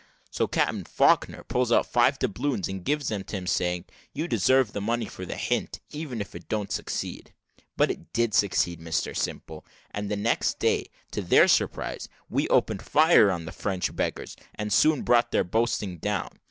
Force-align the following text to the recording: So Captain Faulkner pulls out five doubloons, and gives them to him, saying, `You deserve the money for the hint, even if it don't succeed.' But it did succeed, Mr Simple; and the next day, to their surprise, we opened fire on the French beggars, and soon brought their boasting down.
So 0.31 0.47
Captain 0.47 0.83
Faulkner 0.83 1.43
pulls 1.43 1.71
out 1.71 1.85
five 1.85 2.17
doubloons, 2.17 2.67
and 2.67 2.83
gives 2.83 3.09
them 3.09 3.23
to 3.25 3.37
him, 3.37 3.45
saying, 3.45 3.85
`You 4.15 4.27
deserve 4.27 4.73
the 4.73 4.81
money 4.81 5.05
for 5.05 5.27
the 5.27 5.35
hint, 5.35 5.79
even 5.91 6.21
if 6.21 6.33
it 6.33 6.49
don't 6.49 6.71
succeed.' 6.71 7.35
But 7.77 7.91
it 7.91 8.11
did 8.11 8.33
succeed, 8.33 8.79
Mr 8.81 9.15
Simple; 9.15 9.63
and 9.91 10.09
the 10.09 10.15
next 10.17 10.57
day, 10.57 10.87
to 11.11 11.21
their 11.21 11.47
surprise, 11.47 12.09
we 12.31 12.47
opened 12.47 12.81
fire 12.81 13.29
on 13.29 13.45
the 13.45 13.51
French 13.51 13.95
beggars, 13.95 14.35
and 14.55 14.73
soon 14.73 15.03
brought 15.03 15.31
their 15.31 15.43
boasting 15.43 15.99
down. 15.99 16.39